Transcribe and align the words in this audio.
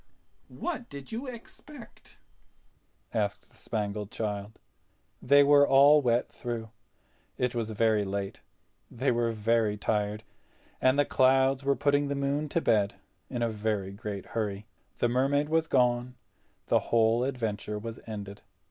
"What 0.47 0.89
did 0.89 1.11
you 1.11 1.27
expect?" 1.27 2.17
asked 3.13 3.51
the 3.51 3.55
Spangled 3.55 4.09
Child. 4.09 4.57
They 5.21 5.43
were 5.43 5.67
all 5.67 6.01
wet 6.01 6.27
through. 6.27 6.71
It 7.37 7.53
was 7.53 7.69
very 7.69 8.03
late—they 8.03 9.11
were 9.11 9.31
very 9.31 9.77
tired, 9.77 10.23
and 10.81 10.97
the 10.97 11.05
clouds 11.05 11.63
were 11.63 11.75
putting 11.75 12.07
the 12.07 12.15
moon 12.15 12.49
to 12.49 12.61
bed 12.61 12.95
in 13.29 13.43
a 13.43 13.49
very 13.51 13.91
great 13.91 14.25
hurry. 14.33 14.65
The 14.97 15.07
Mermaid 15.07 15.49
was 15.49 15.67
gone; 15.67 16.15
the 16.65 16.79
whole 16.89 17.23
adventure 17.23 17.77
was 17.77 17.99
ended. 18.07 18.41